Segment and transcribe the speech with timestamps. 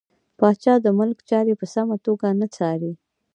[0.37, 2.93] پاچا د ملک چارې په سمه توګه نه څاري.